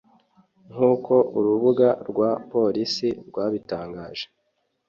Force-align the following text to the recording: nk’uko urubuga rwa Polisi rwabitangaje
nk’uko 0.71 1.13
urubuga 1.37 1.87
rwa 2.09 2.31
Polisi 2.51 3.09
rwabitangaje 3.27 4.25